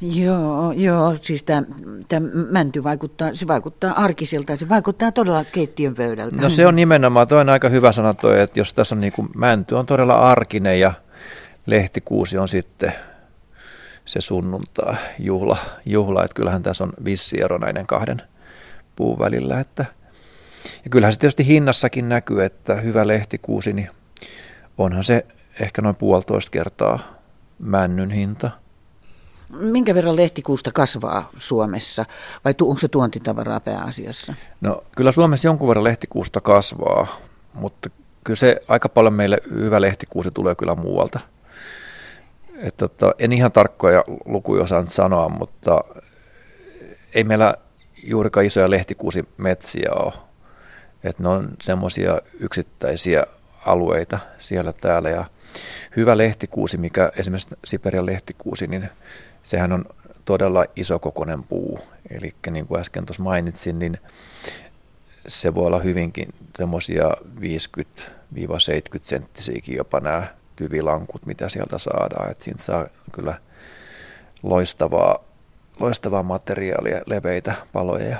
Joo, 0.00 0.72
joo, 0.72 1.16
siis 1.22 1.42
tämä 1.42 1.62
mänty 2.50 2.84
vaikuttaa, 2.84 3.34
se 3.34 3.46
vaikuttaa 3.46 3.92
arkisilta, 3.92 4.56
se 4.56 4.68
vaikuttaa 4.68 5.12
todella 5.12 5.44
keittiön 5.44 5.94
pöydältä. 5.94 6.36
No 6.36 6.48
se 6.48 6.66
on 6.66 6.76
nimenomaan, 6.76 7.28
toi 7.28 7.40
on 7.40 7.48
aika 7.48 7.68
hyvä 7.68 7.92
sana 7.92 8.14
toi, 8.14 8.40
että 8.40 8.58
jos 8.58 8.74
tässä 8.74 8.94
on 8.94 9.00
niin 9.00 9.12
kuin, 9.12 9.28
mänty 9.34 9.74
on 9.74 9.86
todella 9.86 10.14
arkinen 10.14 10.80
ja 10.80 10.92
lehtikuusi 11.66 12.38
on 12.38 12.48
sitten 12.48 12.92
se 14.04 14.20
sunnuntaa 14.20 14.96
juhla, 15.18 15.56
juhla, 15.86 16.24
että 16.24 16.34
kyllähän 16.34 16.62
tässä 16.62 16.84
on 16.84 16.92
vissi 17.04 17.42
ero 17.42 17.58
näiden 17.58 17.86
kahden 17.86 18.22
puun 18.96 19.18
välillä. 19.18 19.60
Että, 19.60 19.84
ja 20.84 20.90
kyllähän 20.90 21.12
se 21.12 21.18
tietysti 21.18 21.46
hinnassakin 21.46 22.08
näkyy, 22.08 22.44
että 22.44 22.74
hyvä 22.74 23.06
lehtikuusi, 23.06 23.72
niin 23.72 23.88
onhan 24.78 25.04
se 25.04 25.26
ehkä 25.60 25.82
noin 25.82 25.96
puolitoista 25.96 26.50
kertaa 26.50 27.19
männyn 27.60 28.10
hinta. 28.10 28.50
Minkä 29.50 29.94
verran 29.94 30.16
lehtikuusta 30.16 30.72
kasvaa 30.72 31.30
Suomessa 31.36 32.04
vai 32.44 32.54
onko 32.60 32.78
se 32.78 32.88
tuontitavaraa 32.88 33.60
pääasiassa? 33.60 34.34
No 34.60 34.84
kyllä 34.96 35.12
Suomessa 35.12 35.48
jonkun 35.48 35.68
verran 35.68 35.84
lehtikuusta 35.84 36.40
kasvaa, 36.40 37.06
mutta 37.54 37.90
kyllä 38.24 38.36
se 38.36 38.60
aika 38.68 38.88
paljon 38.88 39.14
meille 39.14 39.38
hyvä 39.50 39.80
lehtikuusi 39.80 40.30
tulee 40.30 40.54
kyllä 40.54 40.74
muualta– 40.74 41.20
et 42.60 42.76
tota, 42.76 43.14
en 43.18 43.32
ihan 43.32 43.52
tarkkoja 43.52 44.04
lukuja 44.24 44.62
osaa 44.62 44.84
sanoa, 44.88 45.28
mutta 45.28 45.84
ei 47.14 47.24
meillä 47.24 47.54
juurikaan 48.02 48.46
isoja 48.46 48.70
lehtikuusimetsiä 48.70 49.90
ole. 49.94 50.12
Et 51.04 51.18
ne 51.18 51.28
on 51.28 51.50
semmoisia 51.62 52.18
yksittäisiä 52.40 53.24
alueita 53.66 54.18
siellä 54.38 54.72
täällä. 54.72 55.10
Ja 55.10 55.24
hyvä 55.96 56.16
lehtikuusi, 56.16 56.76
mikä 56.76 57.12
esimerkiksi 57.16 57.56
Siperian 57.64 58.06
lehtikuusi, 58.06 58.66
niin 58.66 58.90
sehän 59.42 59.72
on 59.72 59.84
todella 60.24 60.64
isokokoinen 60.76 61.42
puu. 61.42 61.78
Eli 62.10 62.34
niin 62.50 62.66
kuin 62.66 62.80
äsken 62.80 63.06
tuossa 63.06 63.22
mainitsin, 63.22 63.78
niin 63.78 63.98
se 65.28 65.54
voi 65.54 65.66
olla 65.66 65.80
hyvinkin 65.80 66.28
semmoisia 66.56 67.10
50-70 67.40 67.44
senttisiäkin 69.00 69.76
jopa 69.76 70.00
nämä 70.00 70.26
tyvilankut, 70.56 71.26
mitä 71.26 71.48
sieltä 71.48 71.78
saadaan. 71.78 72.30
Että 72.30 72.44
siitä 72.44 72.62
saa 72.62 72.86
kyllä 73.12 73.34
loistavaa, 74.42 75.24
loistavaa 75.80 76.22
materiaalia, 76.22 77.02
leveitä 77.06 77.54
paloja. 77.72 78.16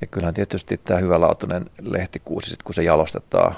Ja, 0.00 0.06
kyllähän 0.10 0.34
tietysti 0.34 0.80
tämä 0.84 1.00
hyvälaatuinen 1.00 1.70
lehtikuusi, 1.80 2.50
sit 2.50 2.62
kun 2.62 2.74
se 2.74 2.82
jalostetaan 2.82 3.56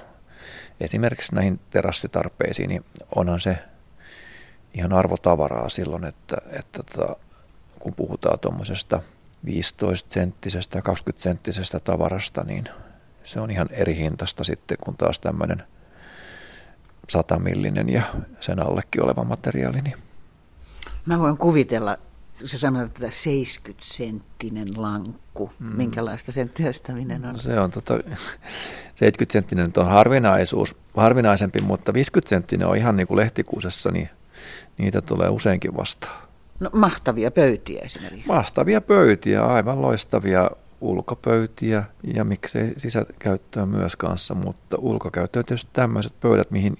esimerkiksi 0.80 1.34
näihin 1.34 1.60
terassitarpeisiin, 1.70 2.68
niin 2.68 2.84
onhan 3.16 3.40
se 3.40 3.58
ihan 4.74 4.92
arvotavaraa 4.92 5.68
silloin, 5.68 6.04
että, 6.04 6.36
että 6.50 6.82
tota, 6.82 7.16
kun 7.78 7.94
puhutaan 7.94 8.38
tuommoisesta 8.38 9.00
15-senttisestä 9.46 10.78
ja 10.78 10.82
20-senttisestä 10.92 11.80
tavarasta, 11.80 12.44
niin 12.44 12.64
se 13.24 13.40
on 13.40 13.50
ihan 13.50 13.68
eri 13.70 13.96
hintasta 13.96 14.44
sitten 14.44 14.78
kuin 14.84 14.96
taas 14.96 15.18
tämmöinen 15.18 15.62
100 17.08 17.38
millinen 17.38 17.88
ja 17.88 18.02
sen 18.40 18.60
allekin 18.60 19.04
oleva 19.04 19.24
materiaali. 19.24 19.80
Niin. 19.80 19.96
Mä 21.06 21.18
voin 21.18 21.36
kuvitella, 21.36 21.98
sä 22.44 22.58
sanoit, 22.58 22.86
että 22.86 23.06
70-senttinen 23.06 24.72
lankku. 24.76 25.50
Mm. 25.58 25.76
Minkälaista 25.76 26.32
sen 26.32 26.48
työstäminen 26.48 27.24
on? 27.24 27.38
Se 27.38 27.60
on 27.60 27.70
tota, 27.70 27.94
70-senttinen 27.94 29.72
on 29.76 29.86
harvinaisuus, 29.86 30.74
harvinaisempi, 30.96 31.60
mutta 31.60 31.92
50-senttinen 31.92 32.66
on 32.66 32.76
ihan 32.76 32.96
niin 32.96 33.06
kuin 33.06 33.16
lehtikuusessa, 33.16 33.90
niin 33.90 34.08
niitä 34.78 35.00
tulee 35.02 35.28
useinkin 35.28 35.76
vastaan. 35.76 36.22
No 36.60 36.70
mahtavia 36.72 37.30
pöytiä 37.30 37.80
esimerkiksi. 37.82 38.26
Mahtavia 38.26 38.80
pöytiä, 38.80 39.44
aivan 39.44 39.82
loistavia 39.82 40.50
ulkopöytiä 40.80 41.84
ja 42.14 42.24
miksei 42.24 42.72
sisäkäyttöä 42.76 43.66
myös 43.66 43.96
kanssa, 43.96 44.34
mutta 44.34 44.76
ulkokäyttöä 44.80 45.42
tietysti 45.42 45.70
tämmöiset 45.72 46.20
pöydät, 46.20 46.50
mihin 46.50 46.76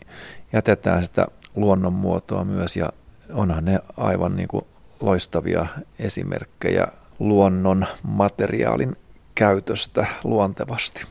jätetään 0.53 1.05
sitä 1.05 1.27
luonnonmuotoa 1.55 2.45
myös 2.45 2.77
ja 2.77 2.89
onhan 3.33 3.65
ne 3.65 3.81
aivan 3.97 4.37
niin 4.37 4.49
kuin 4.49 4.65
loistavia 5.03 5.67
esimerkkejä 5.99 6.87
luonnon 7.19 7.87
materiaalin 8.03 8.97
käytöstä 9.35 10.07
luontevasti. 10.25 11.05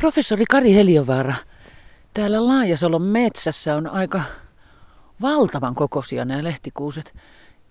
Professori 0.00 0.44
Kari 0.50 0.74
Heliovaara, 0.74 1.34
täällä 2.14 2.46
Laajasalon 2.46 3.02
metsässä 3.02 3.76
on 3.76 3.86
aika 3.86 4.22
valtavan 5.20 5.74
kokoisia 5.74 6.24
nämä 6.24 6.44
lehtikuuset. 6.44 7.14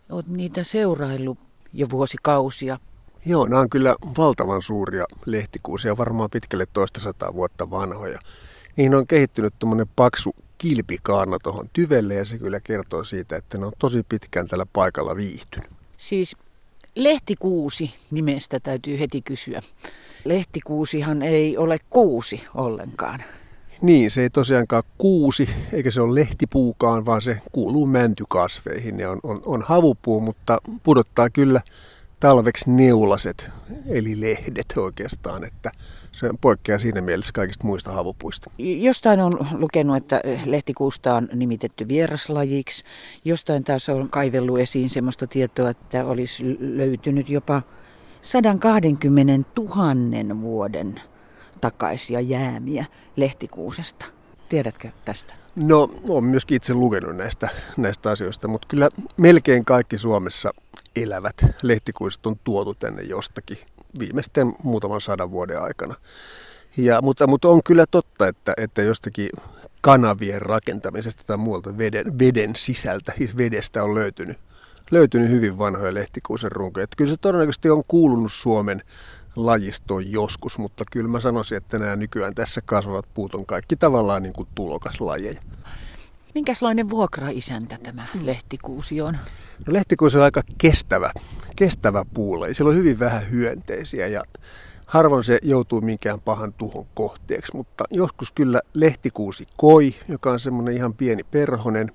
Olet 0.10 0.28
niitä 0.28 0.64
seuraillut 0.64 1.38
jo 1.74 1.88
vuosikausia. 1.90 2.80
Joo, 3.26 3.48
nämä 3.48 3.62
on 3.62 3.70
kyllä 3.70 3.96
valtavan 4.18 4.62
suuria 4.62 5.06
lehtikuusia, 5.26 5.98
varmaan 5.98 6.30
pitkälle 6.30 6.66
toista 6.74 7.00
sataa 7.00 7.34
vuotta 7.34 7.70
vanhoja. 7.70 8.20
Niihin 8.76 8.96
on 8.96 9.08
kehittynyt 9.08 9.54
tuommoinen 9.60 9.88
paksu 9.96 10.36
kilpikaarna 10.62 11.38
tuohon 11.44 11.70
tyvelle 11.74 12.14
ja 12.14 12.26
se 12.26 12.38
kyllä 12.38 12.60
kertoo 12.60 13.04
siitä, 13.04 13.36
että 13.36 13.58
ne 13.58 13.66
on 13.66 13.72
tosi 13.80 14.04
pitkään 14.10 14.48
tällä 14.48 14.66
paikalla 14.74 15.16
viihtynyt. 15.16 15.70
Siis 15.98 16.36
lehtikuusi 16.96 17.94
nimestä 18.12 18.60
täytyy 18.60 19.00
heti 19.00 19.22
kysyä. 19.22 19.62
Lehtikuusihan 20.26 21.22
ei 21.22 21.58
ole 21.58 21.78
kuusi 21.90 22.44
ollenkaan. 22.56 23.24
Niin, 23.82 24.12
se 24.12 24.22
ei 24.22 24.30
tosiaankaan 24.30 24.84
kuusi, 24.98 25.50
eikä 25.74 25.92
se 25.92 26.02
ole 26.02 26.16
lehtipuukaan, 26.16 27.06
vaan 27.06 27.22
se 27.22 27.42
kuuluu 27.52 27.86
mäntykasveihin 27.86 29.00
ja 29.00 29.12
on, 29.12 29.20
on, 29.24 29.42
on 29.46 29.62
havupuu, 29.62 30.20
mutta 30.20 30.58
pudottaa 30.84 31.30
kyllä 31.30 31.62
talveksi 32.22 32.72
neulaset, 32.72 33.50
eli 33.88 34.22
lehdet 34.22 34.74
oikeastaan, 34.78 35.44
että 35.44 35.72
se 36.12 36.30
poikkeaa 36.42 36.80
siinä 36.80 37.02
mielessä 37.02 37.34
kaikista 37.34 37.68
muista 37.68 37.92
havupuista. 37.92 38.52
Jostain 38.58 39.20
on 39.20 39.48
lukenut, 39.52 39.96
että 39.98 40.22
lehtikuusta 40.46 41.16
on 41.16 41.30
nimitetty 41.34 41.88
vieraslajiksi. 41.88 42.84
Jostain 43.26 43.64
taas 43.64 43.90
on 43.90 44.10
kaivellut 44.10 44.60
esiin 44.60 44.90
sellaista 44.90 45.28
tietoa, 45.28 45.70
että 45.70 46.06
olisi 46.06 46.58
löytynyt 46.60 47.30
jopa 47.30 47.62
120 48.22 49.52
000 49.58 50.42
vuoden 50.42 51.02
takaisia 51.62 52.20
jäämiä 52.20 52.86
lehtikuusesta. 53.16 54.06
Tiedätkö 54.50 54.90
tästä? 55.06 55.34
No, 55.56 55.90
olen 56.08 56.24
myöskin 56.24 56.56
itse 56.56 56.74
lukenut 56.74 57.16
näistä, 57.16 57.50
näistä 57.78 58.10
asioista, 58.10 58.48
mutta 58.48 58.68
kyllä 58.68 58.90
melkein 59.18 59.66
kaikki 59.66 59.98
Suomessa 59.98 60.54
elävät 60.96 61.36
lehtikuiset 61.62 62.26
on 62.26 62.36
tuotu 62.44 62.74
tänne 62.74 63.02
jostakin 63.02 63.58
viimeisten 64.00 64.54
muutaman 64.64 65.02
sadan 65.02 65.32
vuoden 65.32 65.62
aikana. 65.62 65.96
Ja, 66.78 67.02
mutta, 67.02 67.28
mutta 67.28 67.50
on 67.50 67.62
kyllä 67.64 67.86
totta, 67.92 68.28
että, 68.28 68.54
että 68.58 68.82
jostakin 68.82 69.30
kanavien 69.82 70.42
rakentamisesta 70.42 71.24
tai 71.28 71.38
muualta 71.38 71.78
veden, 71.78 72.20
veden 72.20 72.56
sisältä, 72.56 73.14
siis 73.18 73.38
vedestä 73.38 73.84
on 73.84 73.96
löytynyt, 73.96 74.38
löytynyt 74.92 75.30
hyvin 75.30 75.58
vanhoja 75.58 75.94
lehtikuusen 75.94 76.52
runkoja. 76.52 76.84
Että 76.84 76.96
kyllä 76.96 77.12
se 77.12 77.18
todennäköisesti 77.18 77.70
on 77.70 77.84
kuulunut 77.88 78.34
Suomen 78.34 78.82
lajistoon 79.36 80.12
joskus, 80.12 80.58
mutta 80.58 80.84
kyllä 80.92 81.08
mä 81.08 81.20
sanoisin, 81.20 81.58
että 81.58 81.80
nämä 81.80 81.96
nykyään 81.96 82.36
tässä 82.36 82.62
kasvavat 82.66 83.06
puut 83.14 83.36
on 83.36 83.46
kaikki 83.46 83.76
tavallaan 83.76 84.24
niin 84.24 84.34
kuin 84.34 84.48
tulokaslajeja. 84.56 85.42
Minkälainen 86.34 86.90
vuokraisäntä 86.90 87.78
tämä 87.84 88.08
lehtikuusi 88.22 89.02
on? 89.02 89.18
No, 89.68 89.74
lehtikuusi 89.74 90.18
on 90.18 90.24
aika 90.24 90.42
kestävä, 90.58 91.12
kestävä 91.56 92.06
puulaji. 92.14 92.54
Siellä 92.54 92.70
on 92.70 92.76
hyvin 92.76 93.00
vähän 93.00 93.32
hyönteisiä 93.32 94.08
ja 94.08 94.24
harvoin 94.86 95.24
se 95.24 95.40
joutuu 95.42 95.82
minkään 95.82 96.22
pahan 96.22 96.54
tuhon 96.54 96.86
kohteeksi, 96.94 97.56
mutta 97.56 97.84
joskus 97.92 98.32
kyllä 98.32 98.62
lehtikuusi 98.74 99.48
koi, 99.58 99.96
joka 100.08 100.32
on 100.32 100.40
semmoinen 100.40 100.76
ihan 100.76 100.94
pieni 100.94 101.24
perhonen, 101.24 101.92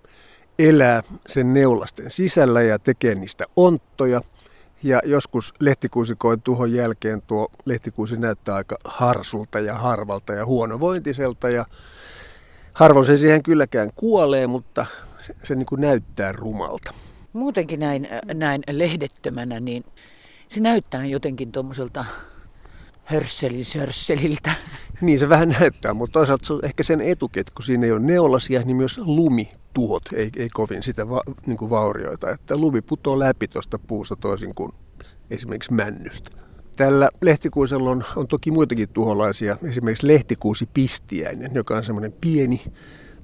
elää 0.58 1.02
sen 1.26 1.54
neulasten 1.54 2.10
sisällä 2.10 2.62
ja 2.62 2.78
tekee 2.78 3.14
niistä 3.14 3.44
onttoja– 3.56 4.20
ja 4.82 5.00
joskus 5.04 5.54
lehtikuusikoin 5.60 6.42
tuhon 6.42 6.72
jälkeen 6.72 7.22
tuo 7.22 7.48
lehtikuusi 7.64 8.16
näyttää 8.16 8.54
aika 8.54 8.76
harsulta 8.84 9.60
ja 9.60 9.74
harvalta 9.74 10.32
ja 10.32 10.46
huonovointiselta. 10.46 11.48
Ja 11.48 11.66
harvoin 12.76 13.06
se 13.06 13.16
siihen 13.16 13.42
kylläkään 13.42 13.90
kuolee, 13.94 14.46
mutta 14.46 14.86
se, 15.18 15.34
se 15.42 15.54
niin 15.54 15.66
kuin 15.66 15.80
näyttää 15.80 16.32
rumalta. 16.32 16.94
Muutenkin 17.32 17.80
näin, 17.80 18.08
näin 18.34 18.62
lehdettömänä, 18.70 19.60
niin 19.60 19.84
se 20.48 20.60
näyttää 20.60 21.06
jotenkin 21.06 21.52
tuommoiselta 21.52 22.04
hörsseliltä. 23.04 24.54
Niin 25.00 25.18
se 25.18 25.28
vähän 25.28 25.48
näyttää, 25.48 25.94
mutta 25.94 26.12
toisaalta 26.12 26.46
se 26.46 26.52
on 26.52 26.64
ehkä 26.64 26.82
sen 26.82 27.00
etuket, 27.00 27.50
kun 27.50 27.64
siinä 27.64 27.86
ei 27.86 27.92
ole 27.92 28.00
neolasia, 28.00 28.62
niin 28.62 28.76
myös 28.76 28.98
lumi 28.98 29.50
tuhot 29.74 30.02
ei, 30.12 30.30
ei 30.36 30.48
kovin 30.48 30.82
sitä 30.82 31.08
va, 31.08 31.22
niin 31.46 31.58
kuin 31.58 31.70
vaurioita. 31.70 32.30
Että 32.30 32.56
lumi 32.56 32.80
putoo 32.80 33.18
läpi 33.18 33.48
tuosta 33.48 33.78
puusta 33.78 34.16
toisin 34.16 34.54
kuin 34.54 34.72
esimerkiksi 35.30 35.72
männystä. 35.72 36.45
Tällä 36.76 37.08
lehtikuusella 37.22 37.90
on, 37.90 38.04
on 38.16 38.28
toki 38.28 38.50
muitakin 38.50 38.88
tuholaisia, 38.88 39.56
esimerkiksi 39.64 40.06
lehtikuusi 40.06 40.68
pistiäinen, 40.74 41.50
joka 41.54 41.76
on 41.76 41.84
semmoinen 41.84 42.14
pieni, 42.20 42.62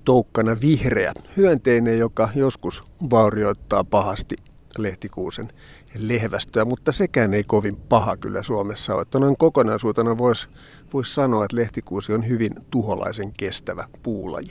toukkana 0.04 0.56
vihreä 0.60 1.12
hyönteinen, 1.36 1.98
joka 1.98 2.28
joskus 2.34 2.82
vaurioittaa 3.10 3.84
pahasti 3.84 4.36
lehtikuusen 4.78 5.52
lehvästöä, 5.98 6.64
mutta 6.64 6.92
sekään 6.92 7.34
ei 7.34 7.44
kovin 7.44 7.76
paha 7.76 8.16
kyllä 8.16 8.42
Suomessa 8.42 8.94
ole. 8.94 9.02
Että 9.02 9.18
noin 9.18 9.36
kokonaisuutena 9.36 10.18
voisi 10.18 10.48
vois 10.92 11.14
sanoa, 11.14 11.44
että 11.44 11.56
lehtikuusi 11.56 12.12
on 12.12 12.28
hyvin 12.28 12.52
tuholaisen 12.70 13.32
kestävä 13.32 13.88
puulaji. 14.02 14.50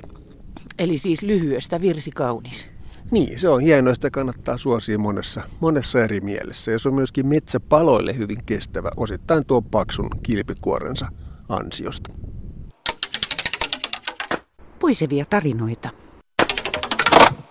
Eli 0.79 0.97
siis 0.97 1.21
lyhyestä 1.21 1.81
virsi 1.81 2.11
kaunis. 2.11 2.70
Niin, 3.11 3.39
se 3.39 3.49
on 3.49 3.61
hienoa, 3.61 3.93
sitä 3.93 4.09
kannattaa 4.09 4.57
suosia 4.57 4.99
monessa, 4.99 5.41
monessa 5.59 6.03
eri 6.03 6.21
mielessä. 6.21 6.71
Ja 6.71 6.79
se 6.79 6.89
on 6.89 6.95
myöskin 6.95 7.27
metsäpaloille 7.27 8.17
hyvin 8.17 8.45
kestävä, 8.45 8.91
osittain 8.97 9.45
tuon 9.45 9.63
paksun 9.63 10.09
kilpikuorensa 10.23 11.07
ansiosta. 11.49 12.13
Puisevia 14.79 15.25
tarinoita 15.25 15.89